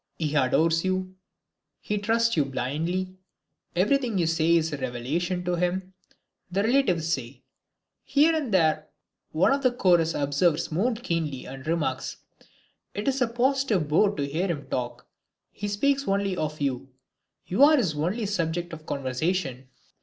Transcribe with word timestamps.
"He 0.17 0.33
adores 0.33 0.83
you, 0.83 1.13
he 1.79 1.99
trusts 1.99 2.35
you 2.35 2.43
blindly, 2.43 3.17
everything 3.75 4.17
you 4.17 4.25
say 4.25 4.55
is 4.55 4.73
a 4.73 4.77
revelation 4.77 5.43
to 5.45 5.57
him," 5.57 5.93
the 6.51 6.63
relatives 6.63 7.13
say. 7.13 7.43
Here 8.03 8.35
and 8.35 8.51
there 8.51 8.87
one 9.31 9.53
of 9.53 9.61
the 9.61 9.71
chorus 9.71 10.15
observes 10.15 10.71
more 10.71 10.95
keenly 10.95 11.45
and 11.45 11.67
remarks, 11.67 12.17
"It 12.95 13.07
is 13.07 13.21
a 13.21 13.27
positive 13.27 13.87
bore 13.87 14.15
to 14.15 14.25
hear 14.27 14.47
him 14.47 14.65
talk, 14.71 15.05
he 15.51 15.67
speaks 15.67 16.07
only 16.07 16.35
of 16.35 16.59
you; 16.59 16.89
you 17.45 17.61
are 17.63 17.77
his 17.77 17.93
only 17.93 18.25
subject 18.25 18.73
of 18.73 18.87
conversation." 18.87 19.67